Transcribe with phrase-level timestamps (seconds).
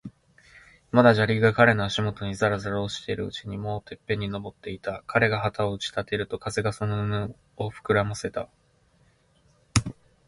[0.91, 5.03] まだ砂利が彼の足もとにざらざら落ちているうちに、もうてっぺんに登っていた。
[5.05, 8.49] 彼が旗を打ち立てると、風がその布をふくらませた。